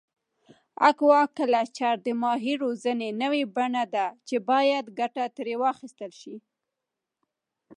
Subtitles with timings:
[0.89, 6.35] اکواکلچر د ماهي روزنې نوی بڼه ده چې باید ګټه ترې واخیستل شي.